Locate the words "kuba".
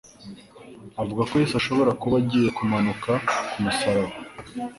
2.01-2.15